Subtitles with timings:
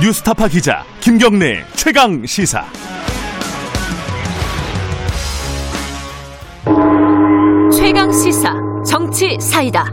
[0.00, 2.64] 뉴스타파 기자 김경래 최강 시사.
[7.70, 8.54] 최강 시사
[8.86, 9.84] 정치 사이다.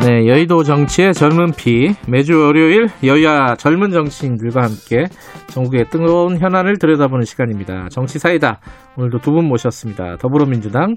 [0.00, 5.06] 네, 여의도 정치의 젊은 피 매주 월요일 여야 젊은 정치인들과 함께
[5.48, 7.88] 전국의 뜨거운 현안을 들여다보는 시간입니다.
[7.90, 8.60] 정치 사이다.
[8.96, 10.16] 오늘도 두 분 모셨습니다.
[10.18, 10.94] 더불어민주당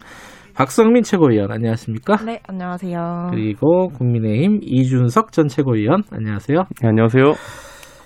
[0.56, 2.18] 박성민 최고위원 안녕하십니까?
[2.26, 3.30] 네, 안녕하세요.
[3.32, 6.58] 그리고 국민의힘 이준석 전 최고위원 안녕하세요.
[6.82, 7.34] 네, 안녕하세요.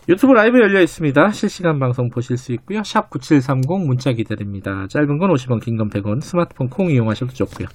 [0.07, 1.29] 유튜브 라이브 열려 있습니다.
[1.29, 2.83] 실시간 방송 보실 수 있고요.
[2.83, 4.85] 샵 9730 문자 기다립니다.
[4.89, 6.21] 짧은 건 50원, 긴 건 100원.
[6.21, 7.67] 스마트폰 콩 이용하셔도 좋고요.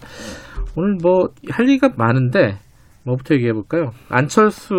[0.76, 2.58] 오늘 뭐 할 얘기가 많은데
[3.04, 3.90] 뭐부터 얘기해 볼까요?
[4.08, 4.76] 안철수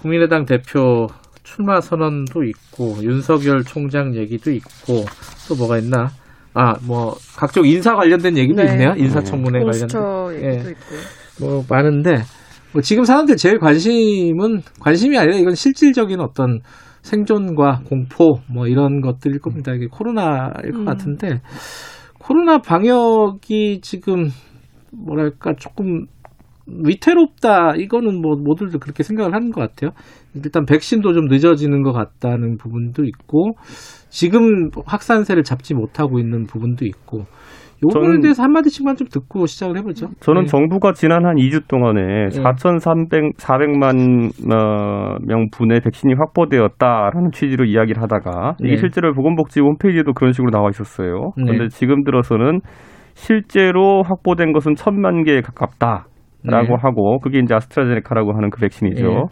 [0.00, 1.08] 국민의당 대표
[1.42, 5.04] 출마 선언도 있고 윤석열 총장 얘기도 있고
[5.48, 6.08] 또 뭐가 있나?
[6.60, 8.72] 아, 뭐 각종 인사 관련된 얘기도 네.
[8.72, 8.92] 있네요.
[8.96, 10.48] 인사청문회 공수처 관련된.
[10.50, 10.74] 얘기도 예.
[11.40, 12.22] 뭐 많은데
[12.72, 16.58] 뭐 지금 사람들 제일 관심은 관심이 아니라 이건 실질적인 어떤
[17.02, 19.72] 생존과 공포 뭐 이런 것들일 겁니다.
[19.72, 20.84] 이게 코로나일 것 음.
[20.84, 21.42] 같은데
[22.18, 24.28] 코로나 방역이 지금
[24.90, 26.06] 뭐랄까 조금
[26.84, 29.90] 위태롭다 이거는 뭐 모두들 그렇게 생각을 하는 것 같아요.
[30.34, 33.52] 일단 백신도 좀 늦어지는 것 같다는 부분도 있고
[34.08, 37.24] 지금 확산세를 잡지 못하고 있는 부분도 있고
[37.84, 40.08] 요거에 대해서 한 마디씩만 좀 듣고 시작을 해보죠.
[40.20, 40.46] 저는 네.
[40.48, 42.30] 정부가 지난 한 2주 동안에 네.
[42.30, 48.76] 4,300, 400만 어, 명 분의 백신이 확보되었다라는 취지로 이야기를 하다가 이게 네.
[48.76, 51.30] 실제로 보건복지부 홈페이지에도 그런 식으로 나와 있었어요.
[51.36, 51.44] 네.
[51.44, 52.60] 그런데 지금 들어서는
[53.14, 56.06] 실제로 확보된 것은 천만 개에 가깝다
[56.50, 56.74] 라고 네.
[56.80, 59.06] 하고 그게 이제 아스트라제네카라고 하는 그 백신이죠.
[59.06, 59.22] 네.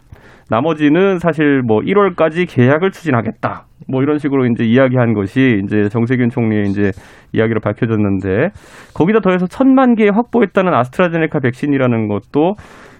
[0.49, 3.65] 나머지는 사실 뭐 1월까지 계약을 추진하겠다.
[3.89, 6.91] 뭐 이런 식으로 이제 이야기한 것이 이제 정세균 총리의 이제
[7.33, 8.49] 이야기로 밝혀졌는데
[8.93, 12.53] 거기다 더해서 천만 개 확보했다는 아스트라제네카 백신이라는 것도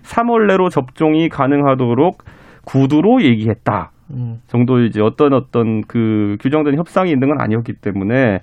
[0.03, 2.17] 3월 내로 접종이 가능하도록
[2.65, 3.91] 구두로 얘기했다.
[4.11, 4.37] 음.
[4.47, 8.39] 정도 이제 어떤 어떤 그 규정된 협상이 있는 건 아니었기 때문에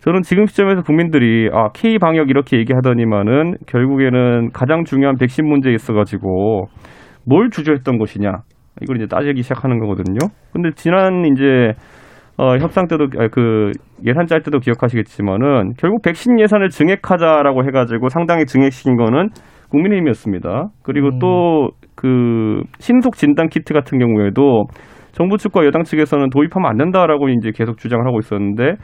[0.00, 5.92] 저는 지금 시점에서 국민들이 아 K 방역 이렇게 얘기하더니만은 결국에는 가장 중요한 백신 문제에 있어
[5.92, 6.68] 가지고
[7.26, 8.32] 뭘 주저했던 것이냐
[8.80, 10.18] 이걸 이제 따지기 시작하는 거거든요.
[10.52, 11.74] 근데 지난 이제
[12.38, 13.72] 어, 협상 때도 아, 그
[14.06, 19.28] 예산 짤 때도 기억하시겠지만은 결국 백신 예산을 증액하자라고 해가지고 상당히 증액시킨 거는
[19.68, 20.68] 국민의힘이었습니다.
[20.82, 21.18] 그리고 음.
[21.18, 24.64] 또그 신속 진단 키트 같은 경우에도
[25.12, 28.76] 정부 측과 여당 측에서는 도입하면 안 된다라고 이제 계속 주장을 하고 있었는데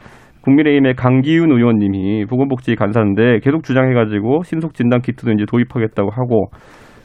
[0.47, 6.47] 국민의힘의 강기훈 의원님이 보건복지 간사인데 계속 주장해가지고 신속 진단 키트도 이제 도입하겠다고 하고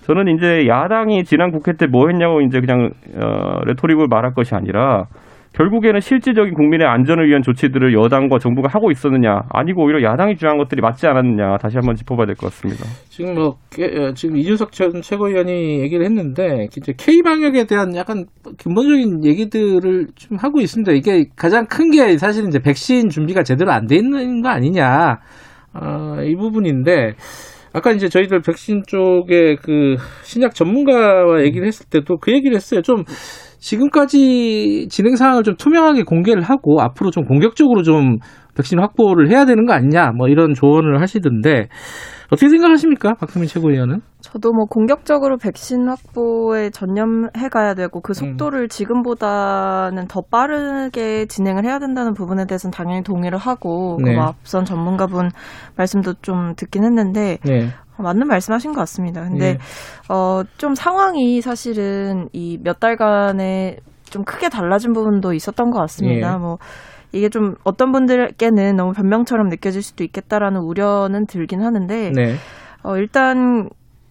[0.02, 5.06] 저는 이제 야당이 지난 국회 때 뭐 했냐고 이제 그냥 어, 레토릭을 말할 것이 아니라
[5.62, 10.80] 결국에는 실질적인 국민의 안전을 위한 조치들을 여당과 정부가 하고 있었느냐 아니고 오히려 야당이 주장한 것들이
[10.80, 12.84] 맞지 않았느냐 다시 한번 짚어봐야 될 것 같습니다.
[13.08, 18.24] 지금 뭐 게- 어, 지금 이준석 전 최고위원이 얘기를 했는데 이제 K 방역에 대한 약간
[18.62, 20.92] 근본적인 얘기들을 좀 하고 있습니다.
[20.92, 25.18] 이게 가장 큰 게 사실은 이제 백신 준비가 제대로 안 돼 있는 거 아니냐
[25.74, 27.12] 어, 이 부분인데
[27.74, 32.80] 아까 이제 저희들 백신 쪽에 그 신약 전문가와 얘기를 했을 때도 그 얘기를 했어요.
[32.82, 33.04] 좀
[33.62, 38.18] 지금까지 진행 상황을 좀 투명하게 공개를 하고 앞으로 좀 공격적으로 좀
[38.56, 41.68] 백신 확보를 해야 되는 거 아니냐 뭐 이런 조언을 하시던데
[42.32, 44.00] 어떻게 생각하십니까 박수민 최고위원은?
[44.20, 51.78] 저도 뭐 공격적으로 백신 확보에 전념해 가야 되고 그 속도를 지금보다는 더 빠르게 진행을 해야
[51.78, 54.14] 된다는 부분에 대해서는 당연히 동의를 하고 네.
[54.14, 55.28] 그 앞선 전문가분
[55.76, 57.68] 말씀도 좀 듣긴 했는데 네.
[58.02, 59.22] 어, 맞는 말씀하신 것 같습니다.
[59.22, 59.58] 근데 네.
[60.08, 63.76] 어, 좀 상황이 사실은 이 몇 달간에
[64.10, 66.34] 좀 크게 달라진 부분도 있었던 것 같습니다.
[66.34, 66.36] 예.
[66.38, 66.58] 뭐
[67.12, 72.34] 이게 좀 어떤 분들께는 너무 변명처럼 느껴질 수도 있겠다라는 우려는 들긴 하는데 네.
[72.82, 73.68] 어, 일단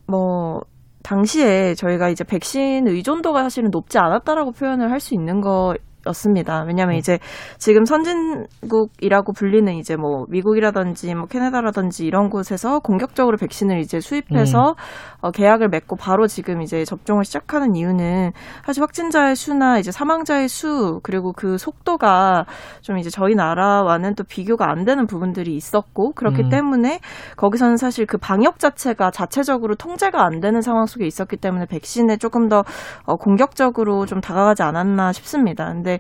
[0.08, 0.62] 뭐
[1.04, 5.74] 당시에 저희가 이제 백신 의존도가 사실은 높지 않았다라고 표현을 할 수 있는 거
[6.08, 6.64] 였습니다.
[6.68, 7.20] 왜냐하면 이제
[7.58, 14.76] 지금 선진국이라고 불리는 이제 뭐 미국이라든지 뭐 캐나다라든지 이런 곳에서 공격적으로 백신을 이제 수입해서
[15.22, 18.32] 어, 계약을 맺고 바로 지금 이제 접종을 시작하는 이유는
[18.66, 22.46] 사실 확진자의 수나 이제 사망자의 수 그리고 그 속도가
[22.82, 26.50] 좀 이제 저희 나라와는 또 비교가 안 되는 부분들이 있었고 그렇기 음.
[26.50, 27.00] 때문에
[27.38, 32.50] 거기서는 사실 그 방역 자체가 자체적으로 통제가 안 되는 상황 속에 있었기 때문에 백신에 조금
[32.50, 32.64] 더
[33.06, 35.66] 어, 공격적으로 좀 다가가지 않았나 싶습니다.
[35.72, 36.00] 근데 근데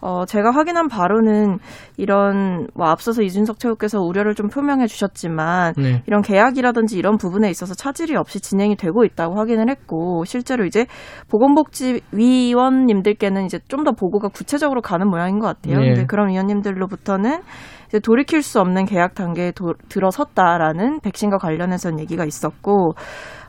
[0.00, 1.58] 어 제가 확인한 바로는
[1.96, 6.02] 이런 뭐 앞서서 이준석 최고께서 우려를 좀 표명해 주셨지만 네.
[6.06, 10.86] 이런 계약이라든지 이런 부분에 있어서 차질이 없이 진행이 되고 있다고 확인을 했고 실제로 이제
[11.30, 15.78] 보건복지위원님들께는 이제 좀 더 보고가 구체적으로 가는 모양인 것 같아요.
[15.78, 15.90] 네.
[15.90, 17.42] 근데 그런 위원님들로부터는
[17.88, 22.92] 이제 돌이킬 수 없는 계약 단계에 도- 들어섰다라는 백신과 관련해서는 얘기가 있었고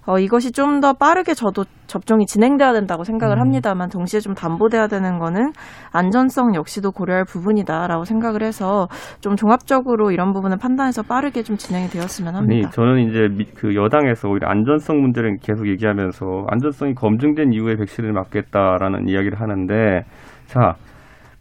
[0.10, 3.42] 어, 이것이 좀 더 빠르게 저도 접종이 진행돼야 된다고 생각을 음.
[3.42, 5.52] 합니다만 동시에 좀 담보돼야 되는 거는
[5.92, 8.88] 안전성 역시도 고려할 부분이다라고 생각을 해서
[9.22, 12.70] 좀 종합적으로 이런 부분을 판단해서 빠르게 좀 진행이 되었으면 아니 합니다.
[12.70, 19.10] 저는 이제 미- 그 여당에서 오히려 안전성 문제를 계속 얘기하면서 안전성이 검증된 이후에 백신을 맞겠다라는
[19.10, 20.04] 이야기를 하는데
[20.46, 20.76] 자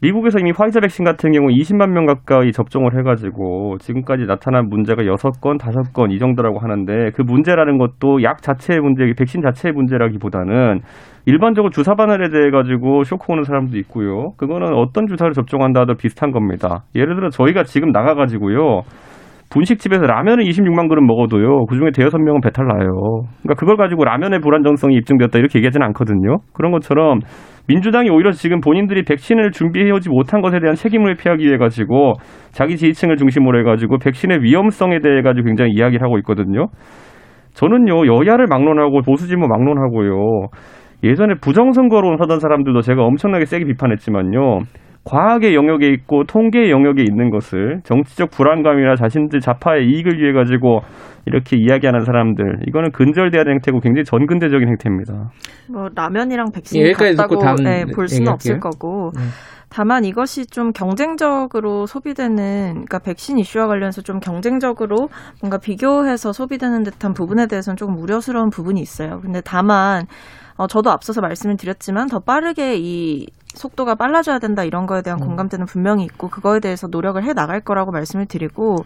[0.03, 5.59] 미국에서 이미 화이자 백신 같은 경우 20만 명 가까이 접종을 해가지고 지금까지 나타난 문제가 6건,
[5.59, 10.81] 5건 이 정도라고 하는데 그 문제라는 것도 약 자체의 문제, 백신 자체의 문제라기보다는
[11.25, 14.33] 일반적으로 주사 바늘에 대해 가지고 쇼크 오는 사람도 있고요.
[14.37, 16.85] 그거는 어떤 주사를 접종한다 하도 비슷한 겁니다.
[16.95, 18.83] 예를 들어 저희가 지금 나가가지고요.
[19.51, 21.67] 분식집에서 라면을 26만 그릇 먹어도요.
[21.67, 22.91] 그중에 대여섯 명은 배탈 나요.
[23.43, 26.39] 그러니까 그걸 가지고 라면의 불안정성이 입증되었다 이렇게 얘기하지는 않거든요.
[26.53, 27.21] 그런 것처럼
[27.69, 32.15] 민주당이 오히려 지금 본인들이 백신을 준비해오지 못한 것에 대한 책임을 피하기 위해 가지고
[32.53, 36.69] 자기 지지층을 중심으로 해가지고 백신의 위험성에 대해 가지고 굉장히 이야기를 하고 있거든요.
[37.57, 40.49] 저는요 여야를 막론하고 보수 진보 막론하고요
[41.03, 44.61] 예전에 부정선거론 하던 사람들도 제가 엄청나게 세게 비판했지만요
[45.07, 50.81] 과학의 영역에 있고 통계의 영역에 있는 것을 정치적 불안감이나 자신들 자파의 이익을 위해 가지고
[51.27, 55.31] 이렇게 이야기하는 사람들 이거는 근절돼야 되는 행태고 굉장히 전근대적인 행태입니다.
[55.73, 58.71] 뭐 라면이랑 백신이 예, 같다고 다음 네, 볼 수는 없을 얘기할게요.
[58.71, 59.23] 거고 네.
[59.69, 62.37] 다만 이것이 좀 경쟁적으로 소비되는
[62.73, 65.09] 그러니까 백신 이슈와 관련해서 좀 경쟁적으로
[65.41, 69.21] 뭔가 비교해서 소비되는 듯한 부분에 대해서는 조금 우려스러운 부분이 있어요.
[69.21, 70.07] 근데 다만
[70.57, 73.27] 어, 저도 앞서서 말씀을 드렸지만 더 빠르게 이
[73.57, 75.27] 속도가 빨라져야 된다 이런 거에 대한 음.
[75.27, 78.85] 공감대는 분명히 있고 그거에 대해서 노력을 해 나갈 거라고 말씀을 드리고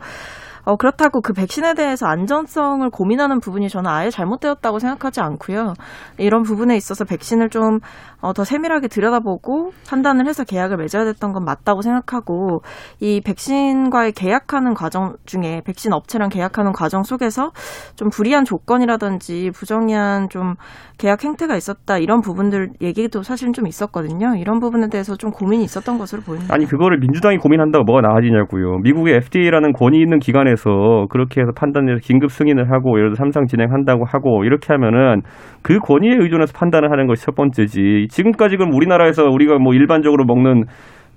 [0.65, 5.75] 어, 그렇다고 그 백신에 대해서 안전성을 고민하는 부분이 저는 아예 잘못되었다고 생각하지 않고요.
[6.19, 7.81] 이런 부분에 있어서 백신을 좀
[8.21, 12.63] 어, 더 세밀하게 들여다보고 판단을 해서 계약을 맺어야 됐던 건 맞다고 생각하고
[13.01, 17.51] 이 백신과의 계약하는 과정 중에 백신 업체랑 계약하는 과정 속에서
[17.97, 20.55] 좀 불이한 조건이라든지 부정의한 좀
[20.99, 24.37] 계약 행태가 있었다 이런 부분들 얘기도 사실은 좀 있었거든요.
[24.37, 26.55] 이런 부분에 대해서 좀 고민이 있었던 것으로 보입니다.
[26.55, 28.79] 아니 그거를 민주당이 고민한다고 뭐가 나아지냐고요.
[28.83, 34.05] 미국의 FDA라는 권위 있는 기관에서 그렇게 해서 판단해서 긴급 승인을 하고 예를 들어 삼상 진행한다고
[34.07, 35.23] 하고 이렇게 하면은
[35.63, 38.09] 그 권위에 의존해서 판단을 하는 것이 첫 번째지.
[38.11, 40.65] 지금까지 그럼 우리나라에서 우리가 뭐 일반적으로 먹는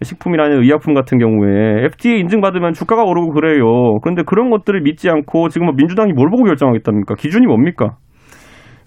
[0.02, 4.00] 식품이나 의약품 같은 경우에 FDA 인증받으면 주가가 오르고 그래요.
[4.02, 7.16] 그런데 그런 것들을 믿지 않고 지금 뭐 민주당이 뭘 보고 결정하겠답니까?
[7.16, 7.98] 기준이 뭡니까?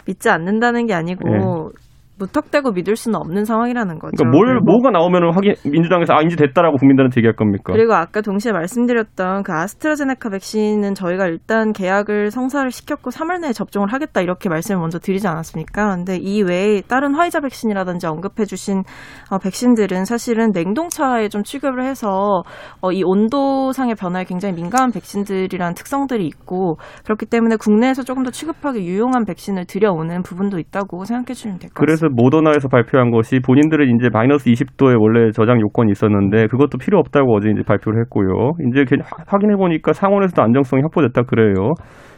[0.06, 1.70] 믿지 않는다는 게 아니고
[2.18, 4.12] 무턱대고 믿을 수는 없는 상황이라는 거죠.
[4.16, 4.30] 네.
[4.30, 7.72] 그러니까 뭘 뭐가 나오면은 확인 민주당에서 아 이제 됐다라고 국민들한테 얘기할 겁니까?
[7.72, 13.92] 그리고 아까 동시에 말씀드렸던 그 아스트라제네카 백신은 저희가 일단 계약을 성사를 시켰고 3월 내에 접종을
[13.92, 15.96] 하겠다 이렇게 말씀을 먼저 드리지 않았습니까?
[15.96, 18.82] 근데 이 외에 다른 화이자 백신이라든지 언급해 주신
[19.30, 22.42] 어, 백신들은 사실은 냉동차에 좀 취급을 해서
[22.80, 28.80] 어, 이 온도상의 변화에 굉장히 민감한 백신들이라는 특성들이 있고 그렇기 때문에 국내에서 조금 더 취급하기
[28.80, 32.05] 유용한 백신을 들여오는 부분도 있다고 생각해 주시면 될 것 같습니다.
[32.06, 37.34] 그래서 모더나에서 발표한 것이 본인들은 이제 마이너스 20도에 원래 저장 요건이 있었는데 그것도 필요 없다고
[37.34, 38.52] 어제 이제 발표를 했고요.
[38.68, 38.84] 이제
[39.26, 41.72] 확인해 보니까 상온에서도 안정성이 확보됐다 그래요.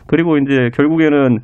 [0.07, 1.39] 그리고 이제 결국에는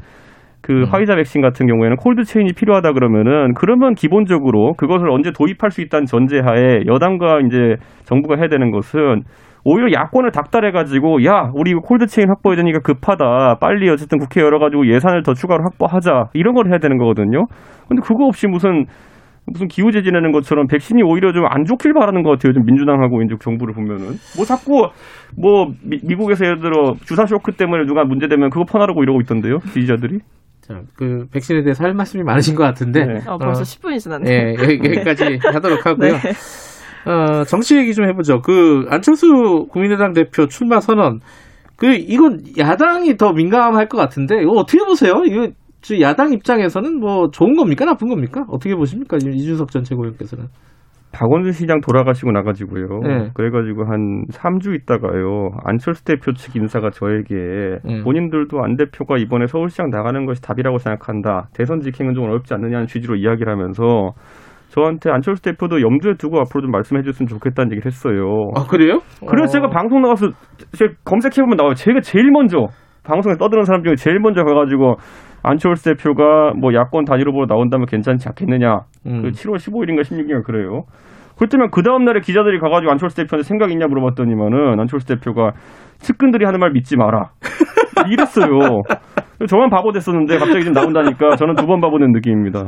[0.63, 5.83] 그 화이자 백신 같은 경우에는 콜드 체인이 필요하다 그러면은 그러면 기본적으로 그것을 언제 도입할 수
[5.83, 9.23] 있다는 전제하에 여당과 이제 정부가 해야 되는 것은
[9.65, 14.41] 오히려 야권을 닥달해 가지고 야 우리 이거 cold chain 확보해야 되니까 급하다 빨리 어쨌든 국회
[14.43, 17.47] 열어 가지고 예산을 더 추가로 확보하자 이런 걸 해야 되는 거거든요.
[17.89, 18.85] 근데 그거 없이 무슨
[19.47, 22.53] 무슨 기우제 지내는 것처럼 백신이 오히려 좀 안 좋길 바라는 것 같아요.
[22.55, 24.89] 좀 민주당하고 이제 정부를 보면은 뭐 자꾸
[25.37, 29.59] 뭐 미, 국에서 예를 들어 주사 쇼크 때문에 누가 문제되면 그거 퍼나르고 이러고 있던데요.
[29.73, 30.19] 지지자들이.
[30.63, 33.05] 자, 그 백신에 대해서 할 말씀이 많으신 것 같은데.
[33.05, 33.15] 네.
[33.29, 34.33] 어, 벌써 어, 10분이 지났네요.
[34.33, 36.13] 예, 여기- 여기까지 하도록 하고요.
[36.13, 36.19] 네.
[37.07, 38.41] 어, 정치 얘기 좀 해보죠.
[38.41, 41.21] 그 안철수 국민의당 대표 출마 선언.
[41.77, 45.23] 그 이건 야당이 더 민감할 것 같은데 이거 어떻게 보세요?
[45.27, 45.49] 이거
[45.81, 48.45] 저 야당 입장에서는 뭐 좋은 겁니까 나쁜 겁니까?
[48.49, 50.47] 어떻게 보십니까 이준석 전 최고위원께서는?
[51.15, 53.01] 박원순 시장 돌아가시고 나가지고요.
[53.03, 53.31] 네.
[53.35, 55.51] 그래가지고 한 3주 있다가요.
[55.65, 58.03] 안철수 대표 측 인사가 저에게 네.
[58.03, 61.49] 본인들도 안 대표가 이번에 서울시장 나가는 것이 답이라고 생각한다.
[61.55, 64.13] 대선 직행은 좀 어렵지 않느냐는 취지로 이야기를 하면서
[64.75, 68.51] 저한테 안철수 대표도 염두에 두고 앞으로 좀 말씀해 줬으면 좋겠다는 얘기를 했어요.
[68.57, 68.99] 아 그래요?
[69.25, 70.31] 그래서 제가 방송 나가서
[70.73, 71.75] 제가 검색해보면 나와요.
[71.75, 72.67] 제가 제일 먼저
[73.05, 74.97] 방송에 떠드는 사람 중에 제일 먼저 가가지고
[75.45, 78.81] 안철수 대표가 뭐 야권 단일 후보로 나온다면 괜찮지 않겠느냐.
[79.07, 79.23] 음.
[79.23, 80.83] 그 7월 15일인가 16일인가 그래요.
[81.39, 85.53] 그때면 그 다음 날에 기자들이 가가지고 안철수 대표한테 생각 있냐 물어봤더니만은 안철수 대표가
[85.99, 87.31] 측근들이 하는 말 믿지 마라.
[88.11, 88.83] 이랬어요.
[89.49, 92.61] 저만 바보 됐었는데 갑자기 지금 나온다니까 저는 두 번 바보 된 느낌입니다.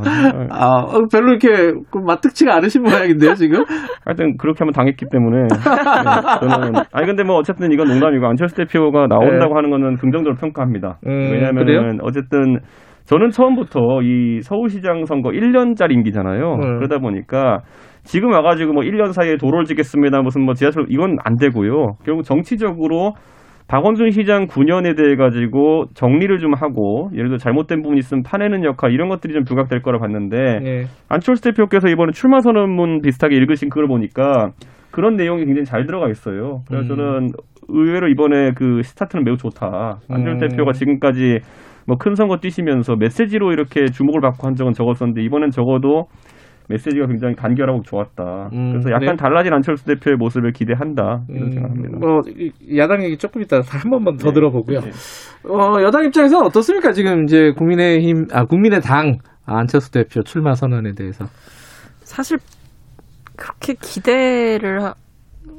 [0.50, 3.62] 아, 어, 별로 이렇게 그 마뜩치가 않으신 모양인데요, 지금?
[4.04, 5.49] 하여튼 그렇게 하면 당했기 때문에 네,
[6.40, 9.54] 저는 아니 근데 뭐 어쨌든 이건 농담이고 안철수 대표가 나온다고 네.
[9.54, 10.99] 하는 거는 긍정적으로 평가합니다.
[11.06, 11.99] 음, 왜냐하면?
[12.02, 12.58] 어쨌든
[13.04, 16.54] 저는 처음부터 이 서울시장 선거 1년짜리 임기잖아요.
[16.54, 16.76] 음.
[16.78, 17.61] 그러다 보니까
[18.06, 20.22] 지금 와가지고 뭐 1년 사이에 도로를 짓겠습니다.
[20.22, 21.96] 무슨 뭐 지하철 이건 안 되고요.
[22.04, 23.12] 결국 정치적으로
[23.68, 28.92] 박원순 시장 9년에 대해 가지고 정리를 좀 하고 예를 들어 잘못된 부분이 있으면 파내는 역할
[28.92, 30.84] 이런 것들이 좀 부각될 거라 봤는데 예.
[31.08, 34.50] 안철수 대표께서 이번에 출마 선언문 비슷하게 읽으신 글을 보니까
[34.92, 36.60] 그런 내용이 굉장히 잘 들어가 있어요.
[36.68, 36.96] 그래서 음.
[36.96, 37.28] 저는
[37.68, 39.98] 의외로 이번에 그 스타트는 매우 좋다.
[40.08, 40.48] 안철수 음.
[40.48, 41.40] 대표가 지금까지
[41.88, 46.06] 뭐 큰 선거 뛰시면서 메시지로 이렇게 주목을 받고 한 적은 적었었는데 이번엔 적어도
[46.68, 48.50] 메시지가 굉장히 간결하고 좋았다.
[48.52, 49.16] 음, 그래서 약간 그래요?
[49.16, 51.23] 달라진 안철수 대표의 모습을 기대한다.
[51.28, 51.99] 이런 음, 생각합니다.
[51.99, 54.35] 뭐 이- 야당 얘기 조금 이따 한 번만 더 네.
[54.35, 54.80] 들어보고요.
[54.80, 54.90] 네.
[55.49, 56.92] 어, 여당 입장에서 어떻습니까?
[56.92, 61.26] 지금 이제 국민의힘, 아, 국민의당 안철수 대표 출마 선언에 대해서.
[62.02, 62.38] 사실
[63.37, 64.94] 그렇게 기대를 하-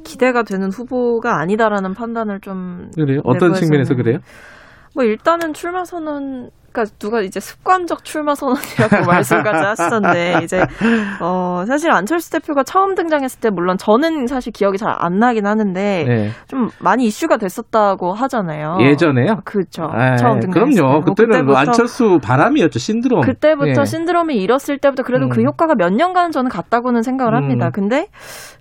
[0.04, 3.20] 기대가 되는 후보가 아니다라는 판단을 좀 그래요?
[3.24, 3.52] 어떤.
[3.54, 4.18] 측면에서 그래요?
[4.94, 10.60] 뭐 일단은 출마 선언 그러니까 누가 이제 습관적 출마 선언이라고 말씀까지 하시던데 이제
[11.20, 16.04] 어 사실 안철수 대표가 처음 등장했을 때 물론 저는 사실 기억이 잘 안 나긴 하는데
[16.06, 16.30] 네.
[16.48, 18.78] 좀 많이 이슈가 됐었다고 하잖아요.
[18.80, 19.40] 예전에요?
[19.44, 19.84] 그렇죠.
[19.84, 20.74] 아, 처음 등장했을 그럼요.
[20.74, 20.82] 때.
[20.82, 22.78] 뭐 그때는 뭐 안철수 바람이었죠.
[22.78, 23.20] 신드롬.
[23.22, 23.84] 그때부터 예.
[23.84, 25.30] 신드롬이 일었을 때부터 그래도 음.
[25.30, 27.66] 그 효과가 몇 년간은 저는 갔다고는 생각을 합니다.
[27.66, 27.72] 음.
[27.72, 28.06] 근데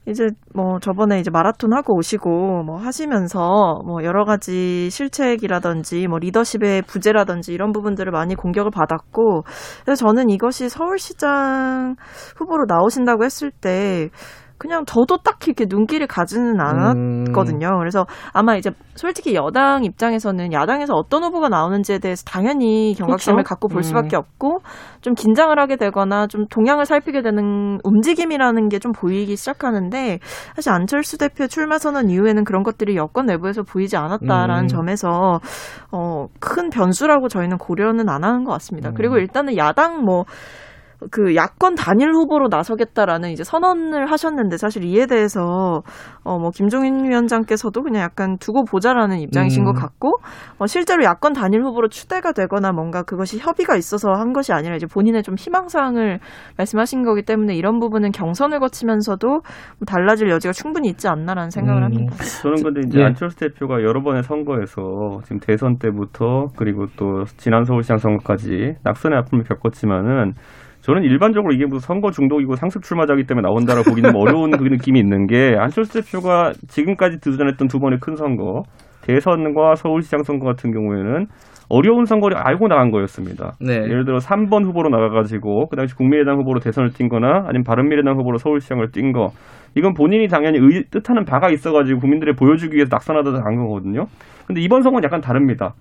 [0.07, 6.83] 이제 뭐 저번에 이제 마라톤 하고 오시고 뭐 하시면서 뭐 여러 가지 실책이라든지 뭐 리더십의
[6.83, 9.43] 부재라든지 이런 부분 들을 많이 공격을 받았고
[9.83, 11.95] 그래서 저는 이것이 서울시장
[12.37, 14.09] 후보로 나오신다고 했을 때
[14.57, 17.31] 그냥 저도 딱히 이렇게 눈길을 가지는 않았 음.
[17.33, 17.77] 거든요.
[17.77, 23.49] 그래서 아마 이제 솔직히 여당 입장에서는 야당에서 어떤 후보가 나오는지에 대해서 당연히 경각심을 그렇죠.
[23.49, 23.83] 갖고 볼 음.
[23.83, 24.61] 수밖에 없고
[25.01, 30.19] 좀 긴장을 하게 되거나 좀 동향을 살피게 되는 움직임이라는 게 좀 보이기 시작하는데
[30.55, 34.67] 사실 안철수 대표 출마 선언 이후에는 그런 것들이 여권 내부에서 보이지 않았다라는 음.
[34.67, 35.39] 점에서
[35.91, 38.89] 어, 큰 변수라고 저희는 고려는 안 하는 것 같습니다.
[38.89, 38.93] 음.
[38.95, 40.25] 그리고 일단은 야당 뭐
[41.11, 45.83] 그 야권 단일 후보로 나서겠다라는 이제 선언을 하셨는데 사실 이에 대해서
[46.23, 49.65] 어 뭐 김종인 위원장께서도 그냥 약간 두고 보자라는 입장이신 음.
[49.65, 50.19] 것 같고
[50.59, 54.85] 어 실제로 야권 단일 후보로 추대가 되거나 뭔가 그것이 협의가 있어서 한 것이 아니라 이제
[54.85, 56.19] 본인의 좀 희망 사항을
[56.57, 59.41] 말씀하신 거기 때문에 이런 부분은 경선을 거치면서도 뭐
[59.85, 61.85] 달라질 여지가 충분히 있지 않나라는 생각을 음.
[61.85, 62.15] 합니다.
[62.41, 63.05] 저는 근데 이제 예.
[63.05, 69.43] 안철수 대표가 여러 번의 선거에서 지금 대선 때부터 그리고 또 지난 서울시장 선거까지 낙선의 아픔을
[69.43, 70.33] 겪었지만은
[70.87, 74.97] 저는 일반적으로 이게 무슨 선거 중독이고 상습 출마자기 때문에 나온다라고 보기는 좀 어려운 그 느낌이
[74.97, 78.63] 있는 게 안철수 대표가 지금까지 도전했던 두 번의 큰 선거
[79.01, 81.25] 대선과 서울시장 선거 같은 경우에는
[81.67, 83.57] 어려운 선거를 알고 나간 거였습니다.
[83.59, 83.73] 네.
[83.73, 88.37] 예를 들어 3번 후보로 나가가지고 그 당시 국민의당 후보로 대선을 뛴 거나 아니면 바른미래당 후보로
[88.37, 89.31] 서울시장을 뛴 거.
[89.75, 94.05] 이건 본인이 당연히 의, 뜻하는 바가 있어가지고 국민들에 보여주기 위해서 낙선하다 간 거거든요.
[94.45, 95.73] 근데 이번 선거는 약간 다릅니다.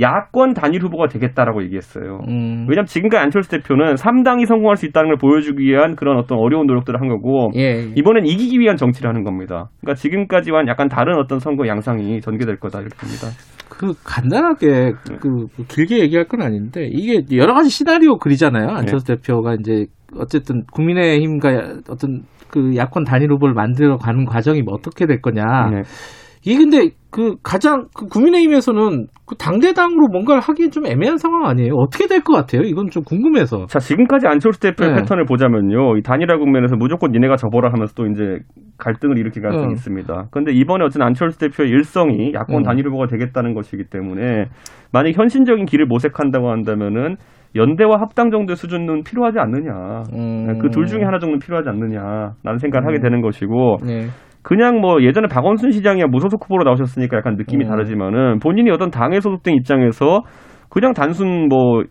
[0.00, 2.20] 야권 단일 후보가 되겠다라고 얘기했어요.
[2.28, 2.66] 음.
[2.68, 7.00] 왜냐하면 지금까지 안철수 대표는 3당이 성공할 수 있다는 걸 보여주기 위한 그런 어떤 어려운 노력들을
[7.00, 7.92] 한 거고 예.
[7.94, 9.70] 이번엔 이기기 위한 정치를 하는 겁니다.
[9.80, 13.28] 그러니까 지금까지와는 약간 다른 어떤 선거 양상이 전개될 거다 이렇게 봅니다.
[13.68, 18.68] 그 간단하게 그 길게 얘기할 건 아닌데 이게 여러 가지 시나리오 그리잖아요.
[18.70, 19.86] 안철수 대표가 이제
[20.16, 25.42] 어쨌든 국민의힘과 어떤 그 야권 단일 후보를 만들어 가는 과정이 뭐 어떻게 될 거냐.
[25.70, 25.82] 네.
[26.46, 31.74] 이게 근데 그 가장 그 국민의힘에서는 그 당대당으로 뭔가를 하기 좀 애매한 상황 아니에요?
[31.76, 32.62] 어떻게 될 것 같아요?
[32.62, 33.66] 이건 좀 궁금해서.
[33.66, 35.00] 자, 지금까지 안철수 대표의 네.
[35.00, 35.96] 패턴을 보자면요.
[35.96, 38.40] 이 단일화 국면에서 무조건 니네가 접어라 하면서 또 이제
[38.76, 39.72] 갈등을 일으킬 가능성이 음.
[39.72, 40.26] 있습니다.
[40.30, 42.62] 그런데 이번에 어쨌든 안철수 대표의 일성이 야권 음.
[42.62, 44.46] 단일 후보가 되겠다는 것이기 때문에
[44.92, 47.16] 만약 현실적인 길을 모색한다고 한다면은
[47.56, 50.02] 연대와 합당 정도의 수준은 필요하지 않느냐.
[50.12, 50.58] 음.
[50.58, 53.02] 그둘 중에 하나 정도는 필요하지 않느냐라는 생각을 하게 음.
[53.02, 54.08] 되는 것이고 네.
[54.44, 57.70] 그냥 뭐 예전에 박원순 시장이야 무소속 후보로 나오셨으니까 약간 느낌이 음.
[57.70, 60.20] 다르지만은 본인이 어떤 당에 소속된 입장에서
[60.68, 61.82] 그냥 단순 뭐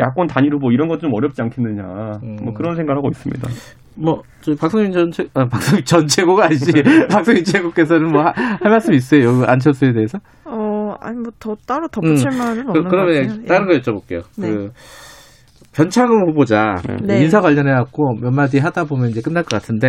[0.00, 1.82] 야권 단일 후보 이런 건좀 어렵지 않겠느냐
[2.22, 2.36] 음.
[2.42, 3.46] 뭐 그런 생각을 하고 있습니다.
[4.00, 6.70] 뭐, 저 박성민 전, 최, 아, 박성민 전 최고가 아니지.
[7.10, 9.24] 박성민 최고께서는 뭐, 하- 할 말씀 있어요?
[9.24, 10.18] 요 안철수에 대해서?
[10.44, 13.44] 어, 아니 뭐 더 따로 덧붙일 말은 그, 없는 것 그러면 같아요.
[13.46, 13.80] 다른 예.
[13.80, 14.22] 거 여쭤볼게요.
[14.40, 14.48] 네.
[14.52, 14.70] 그,
[15.78, 16.74] 변창흠 후보자.
[17.04, 17.22] 네.
[17.22, 19.88] 인사 관련해 갖고 몇 마디 하다 보면 이제 끝날 것 같은데,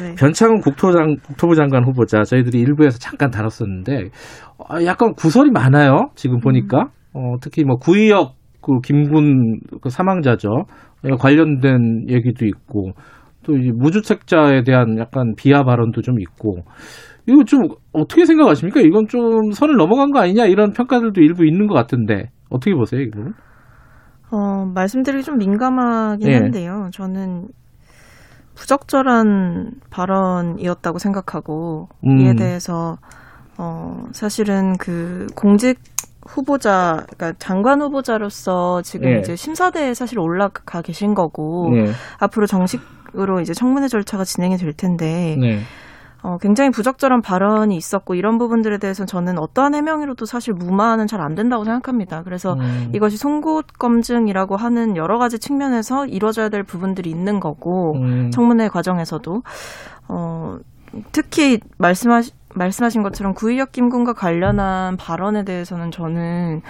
[0.00, 0.14] 네.
[0.16, 4.08] 변창흠 국토장, 국토부 장관 후보자, 저희들이 일부에서 잠깐 다뤘었는데,
[4.68, 6.08] 아, 약간 구설이 많아요.
[6.16, 6.86] 지금 보니까.
[7.14, 10.48] 어, 특히 뭐 구의역 그 김군 그 사망자죠.
[11.04, 12.92] 예, 관련된 얘기도 있고,
[13.44, 16.58] 또 이제 무주택자에 대한 약간 비하 발언도 좀 있고
[17.26, 17.62] 이거 좀
[17.92, 18.80] 어떻게 생각하십니까?
[18.80, 23.20] 이건 좀 선을 넘어간 거 아니냐 이런 평가들도 일부 있는 것 같은데 어떻게 보세요, 이거?
[24.32, 26.34] 어, 말씀드리기 좀 민감하긴 예.
[26.34, 26.88] 한데요.
[26.92, 27.48] 저는
[28.54, 32.18] 부적절한 발언이었다고 생각하고 음.
[32.18, 32.96] 이에 대해서
[33.58, 35.78] 어, 사실은 그 공직
[36.26, 39.18] 후보자, 그러니까 장관 후보자로서 지금 예.
[39.18, 45.36] 이제 심사대에 사실 올라가 계신 거고 네, 앞으로 정식으로 이제 청문회 절차가 진행이 될 텐데
[45.38, 45.58] 네,
[46.22, 51.34] 어, 굉장히 부적절한 발언이 있었고 이런 부분들에 대해서는 저는 어떠한 해명으로도 사실 무마는 잘 안
[51.34, 52.22] 된다고 생각합니다.
[52.22, 52.90] 그래서 음.
[52.94, 58.30] 이것이 송곳 검증이라고 하는 여러 가지 측면에서 이루어져야 될 부분들이 있는 거고 음.
[58.30, 59.42] 청문회 과정에서도
[60.08, 60.56] 어,
[61.12, 66.60] 특히 말씀하시 말씀하신 것처럼 구의역 김군과 관련한 발언에 대해서는 저는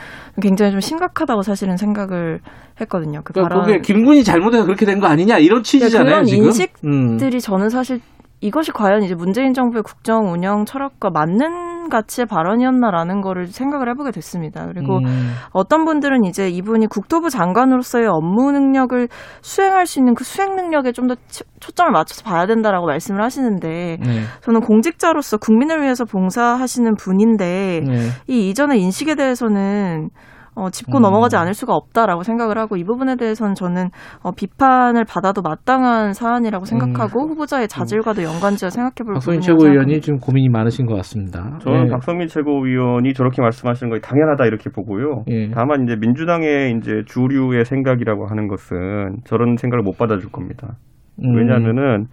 [0.41, 2.41] 굉장히 좀 심각하다고 사실은 생각을
[2.81, 3.23] 했거든요.
[3.25, 6.05] 그 그러니까 발언 그게 김군이 잘못해서 그렇게 된 거 아니냐 이런 취지잖아요.
[6.09, 6.45] 그런 지금.
[6.47, 7.39] 인식들이 음.
[7.41, 8.01] 저는 사실
[8.43, 14.67] 이것이 과연 이제 문재인 정부의 국정 운영 철학과 맞는 가치의 발언이었나라는 거를 생각을 해보게 됐습니다.
[14.67, 15.33] 그리고 음.
[15.53, 19.09] 어떤 분들은 이제 이분이 국토부 장관으로서의 업무 능력을
[19.41, 21.17] 수행할 수 있는 그 수행 능력에 좀 더
[21.61, 24.21] 초점을 맞춰서 봐야 된다라고 말씀을 하시는데 네.
[24.43, 27.95] 저는 공직자로서 국민을 위해서 봉사하시는 분인데 네.
[28.27, 30.11] 이 이전의 인식에 대해서는
[30.55, 31.03] 어, 짚고 음.
[31.03, 33.89] 넘어가지 않을 수가 없다라고 생각을 하고 이 부분에 대해서는 저는
[34.23, 39.15] 어, 비판을 받아도 마땅한 사안이라고 생각하고 후보자의 자질과도 연관지어 생각해볼 음.
[39.15, 40.01] 박소민 부분이라고 최고위원이.
[40.01, 41.59] 지금 고민이 많으신 것 같습니다.
[41.61, 41.91] 저는 네.
[41.91, 45.25] 박성민 최고위원이 저렇게 말씀하시는 것이 당연하다 이렇게 보고요.
[45.29, 45.51] 예.
[45.51, 50.77] 다만 이제 민주당의 이제 주류의 생각이라고 하는 것은 저런 생각을 못 받아줄 겁니다.
[51.25, 51.35] 음.
[51.37, 52.07] 왜냐하면은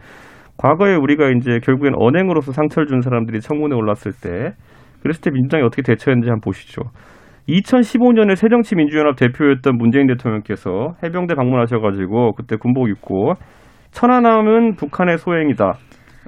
[0.58, 4.54] 과거에 우리가 이제 결국엔 언행으로서 상처를 준 사람들이 청문회 올랐을 때
[5.02, 6.82] 그랬을 때 민주당이 어떻게 대처했는지 한번 보시죠.
[7.50, 13.34] 2015년에 새정치민주연합 대표였던 문재인 대통령께서 해병대 방문하셔가지고 그때 군복 입고
[13.92, 15.74] 천안함은 북한의 소행이다.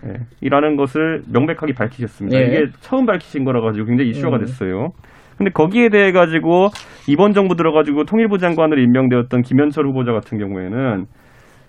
[0.08, 2.40] 예, 이라는 것을 명백하게 밝히셨습니다.
[2.40, 2.46] 예.
[2.46, 4.40] 이게 처음 밝히신 거라 가지고 굉장히 이슈가 음.
[4.40, 4.90] 됐어요.
[5.38, 6.68] 근데 거기에 대해 가지고
[7.08, 11.06] 이번 정부 들어가지고 통일부 장관으로 임명되었던 김현철 후보자 같은 경우에는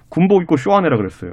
[0.09, 1.33] 군복 입고 쇼하네라 그랬어요.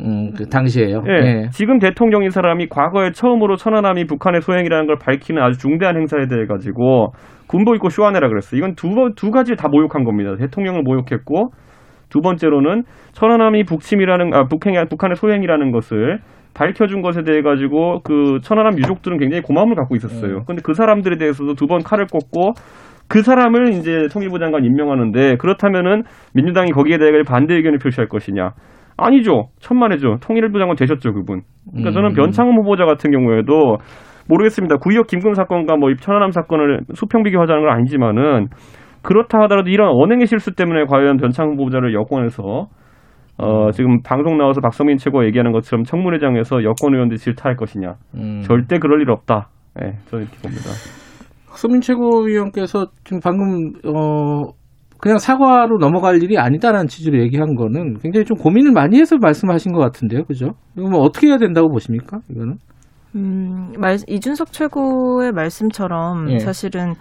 [0.00, 1.02] 음, 그 당시에요.
[1.08, 1.12] 예.
[1.12, 1.48] 예.
[1.50, 7.12] 지금 대통령인 사람이 과거에 처음으로 천안함이 북한의 소행이라는 걸 밝히는 아주 중대한 행사에 대해 가지고
[7.48, 8.58] 군복 입고 쇼하네라 그랬어요.
[8.58, 10.36] 이건 두, 번- 두 가지를 다 모욕한 겁니다.
[10.36, 11.50] 대통령을 모욕했고
[12.10, 16.18] 두 번째로는 천안함이 북침이라는 아 북행 북한의 소행이라는 것을
[16.54, 20.44] 밝혀준 것에 대해 가지고 그 천안함 유족들은 굉장히 고마움을 갖고 있었어요.
[20.46, 22.52] 근데 그 사람들에 대해서도 두 번 칼을 꽂고
[23.08, 26.02] 그 사람을 이제 통일부 장관 임명하는데 그렇다면은
[26.34, 28.50] 민주당이 거기에 대해 반대 의견을 표시할 것이냐?
[28.96, 29.48] 아니죠.
[29.60, 30.16] 천만에죠.
[30.20, 31.42] 통일부 장관 되셨죠, 그분.
[31.70, 32.14] 그러니까 저는 음.
[32.14, 33.76] 변창흠 후보자 같은 경우에도
[34.28, 34.76] 모르겠습니다.
[34.76, 38.48] 구의역 김금 사건과 뭐 천안함 사건을 수평 비교하자는 건 아니지만은
[39.02, 42.66] 그렇다 하더라도 이런 언행의 실수 때문에 과연 변창흠 후보자를 여권에서
[43.38, 47.94] 어, 지금 방송 나와서 박성민 최고 얘기하는 것처럼 청문회장에서 여권 의원들이 질타할 것이냐.
[48.16, 48.40] 음.
[48.42, 49.48] 절대 그럴 일 없다.
[49.80, 50.70] 예, 저는 이렇게 봅니다.
[51.48, 54.52] 박소민 최고위원께서 지금 방금 어
[55.00, 59.78] 그냥 사과로 넘어갈 일이 아니다라는 취지로 얘기한 거는 굉장히 좀 고민을 많이 해서 말씀하신 것
[59.78, 60.54] 같은데요, 그죠?
[60.76, 62.18] 이거 뭐 어떻게 해야 된다고 보십니까?
[62.28, 62.56] 이거는?
[63.14, 66.38] 음, 말, 이준석 최고의 말씀처럼 예.
[66.40, 66.94] 사실은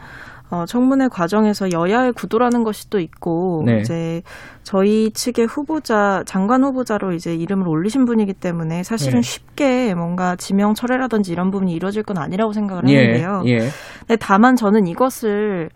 [0.50, 3.82] 어, 청문회 과정에서 여야의 구도라는 것이 또 있고 네.
[3.82, 4.22] 이제
[4.64, 9.22] 저희 측의 후보자 장관 후보자로 이제 이름을 올리신 분이기 때문에 사실은 예.
[9.22, 13.44] 쉽게 뭔가 지명 철회라든지 이런 부분이 이루어질 건 아니라고 생각을 하는데요.
[13.48, 13.60] 예.
[14.00, 15.70] 근데 다만 저는 이것을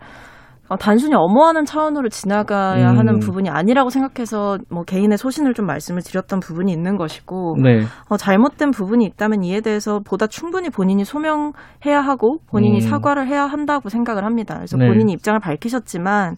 [0.76, 2.98] 단순히 엄호하는 차원으로 지나가야 음.
[2.98, 7.82] 하는 부분이 아니라고 생각해서 뭐 개인의 소신을 좀 말씀을 드렸던 부분이 있는 것이고 네.
[8.08, 12.80] 어, 잘못된 부분이 있다면 이에 대해서 보다 충분히 본인이 소명해야 하고 본인이 음.
[12.80, 14.56] 사과를 해야 한다고 생각을 합니다.
[14.56, 14.88] 그래서 네.
[14.88, 16.36] 본인이 입장을 밝히셨지만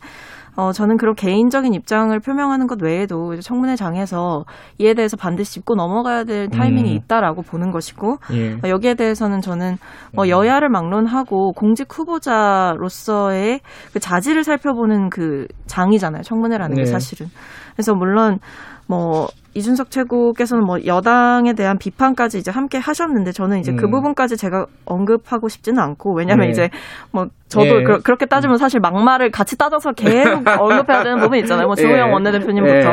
[0.57, 4.45] 어, 저는 그런 개인적인 입장을 표명하는 것 외에도 청문회장에서
[4.79, 6.97] 이에 대해서 반드시 짚고 넘어가야 될 타이밍이 음.
[6.97, 8.55] 있다라고 보는 것이고 예.
[8.55, 10.15] 어, 여기에 대해서는 저는 음.
[10.15, 13.61] 뭐 여야를 막론하고 공직 후보자로서의
[13.93, 16.23] 그 자질을 살펴보는 그 장이잖아요.
[16.23, 16.83] 청문회라는 네.
[16.83, 17.27] 게 사실은.
[17.75, 18.39] 그래서 물론
[18.87, 23.93] 뭐 이준석 최고께서는 뭐 여당에 대한 비판까지 이제 함께 하셨는데 저는 이제 그 음.
[23.93, 26.51] 부분까지 제가 언급하고 싶지는 않고 왜냐면 네.
[26.51, 26.69] 이제
[27.13, 27.83] 뭐 저도 예.
[27.83, 31.67] 그, 렇게 따지면 사실 막말을 같이 따져서 계속 언급해야 되는 부분이 있잖아요.
[31.67, 32.13] 뭐 주호영 예.
[32.13, 32.91] 원내대표님부터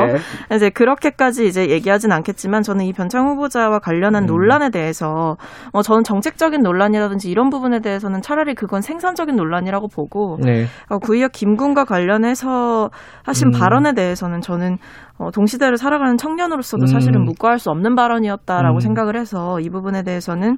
[0.52, 0.56] 예.
[0.56, 4.28] 이제 그렇게까지 이제 얘기하진 않겠지만 저는 이 변창 후보자와 관련한 음.
[4.28, 5.38] 논란에 대해서
[5.74, 10.66] 어 저는 정책적인 논란이라든지 이런 부분에 대해서는 차라리 그건 생산적인 논란이라고 보고 네.
[10.90, 12.90] 어, 구의역 김군과 관련해서
[13.24, 13.52] 하신 음.
[13.52, 14.78] 발언에 대해서는 저는
[15.22, 16.88] 어, 동시대를 살아가는 청년으로서도 음.
[16.88, 18.80] 사실은 묵과할 수 없는 발언이었다라고 음.
[18.80, 20.58] 생각을 해서 이 부분에 대해서는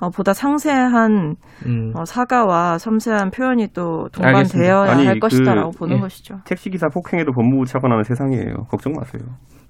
[0.00, 1.36] 어, 보다 상세한
[1.66, 1.92] 음.
[1.94, 4.08] 어, 사과와 섬세한 표현이 또.
[4.12, 6.00] 동반되어야 아니, 할 그- 것이다라고 보는 예.
[6.00, 6.36] 것이죠.
[6.44, 8.64] 택시기사 폭행에도 법무부 차관하는 세상이에요.
[8.70, 9.22] 걱정 마세요.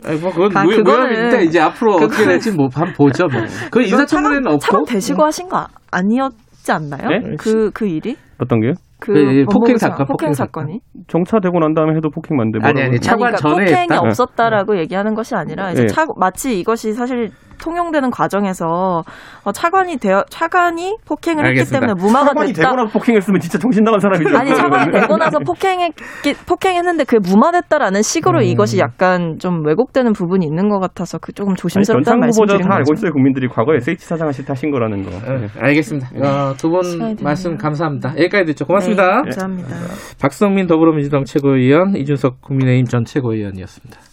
[0.05, 3.27] 아니, 뭐 그건 아, 그거는- 이제 앞으로 어떻게 될지 뭐 한번 보죠.
[3.31, 3.41] 뭐.
[3.71, 7.09] 그 인사청문회는 없고 차관 되시고 하신 거 아- 아니었지 않나요?
[7.09, 7.37] 네?
[7.39, 8.17] 그, 그 일이?
[8.39, 8.73] 어떤 게요?
[8.99, 10.65] 그 네, 네, 폭행 사건, 차- 폭행 폭행 사건.
[10.67, 10.81] 사건이?
[11.09, 12.91] 정차되고 난 다음에 해도 폭행 만데 아니, 뭐라고.
[12.91, 14.01] 아니, 차관 아니, 그러니까 전에 폭행이 했다?
[14.01, 15.87] 없었다라고 얘기하는 것이 아니라 이제 네.
[15.89, 17.31] 차, 마치 이것이 사실
[17.61, 19.03] 통용되는 과정에서
[19.45, 21.77] 어, 차관이 되어 차관이 폭행을 알겠습니다.
[21.77, 22.71] 했기 때문에 무마가 차관이 됐다.
[22.71, 24.37] 되고 나서 폭행했으면 진짜 정신 나간 사람이죠.
[24.37, 28.45] 아니 차관이 되고 나서 폭행했기 폭행했는데 그게 무마됐다라는 식으로 음.
[28.45, 32.93] 이것이 약간 좀 왜곡되는 부분이 있는 것 같아서 그 조금 조심스럽다는 말씀드린 다 알고 거죠.
[32.95, 33.13] 있어요.
[33.13, 35.11] 국민들이 과거에 SH 사장하실 때 하신 거라는 거.
[35.17, 35.47] 어, 네.
[35.59, 36.09] 알겠습니다.
[36.17, 37.25] 어, 두분 시간이 되네요.
[37.25, 38.11] 말씀 감사합니다.
[38.19, 38.65] 여기까지 듣죠.
[38.67, 39.07] 고맙습니다.
[39.23, 39.77] 네, 감사합니다.
[40.21, 44.10] 박성민 더불어민주당 최고위원, 이준석 국민의힘 전 최고위원이었습니다.